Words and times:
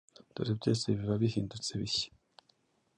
dore 0.33 0.51
byose 0.59 0.85
biba 0.97 1.15
bihindutse 1.23 1.71
bishya.” 1.81 2.09